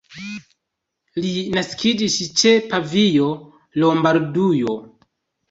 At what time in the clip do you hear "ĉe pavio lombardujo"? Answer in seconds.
2.41-4.77